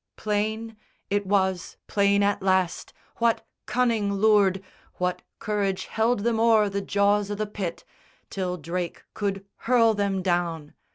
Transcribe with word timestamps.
Plain, 0.17 0.77
it 1.11 1.27
was 1.27 1.77
plain 1.85 2.23
at 2.23 2.41
last, 2.41 2.91
what 3.17 3.45
cunning 3.67 4.11
lured, 4.15 4.63
What 4.95 5.21
courage 5.37 5.85
held 5.85 6.21
them 6.21 6.39
over 6.39 6.69
the 6.71 6.81
jaws 6.81 7.29
o' 7.29 7.35
the 7.35 7.45
pit, 7.45 7.83
Till 8.31 8.57
Drake 8.57 9.03
could 9.13 9.45
hurl 9.57 9.93
them 9.93 10.23
down. 10.23 10.73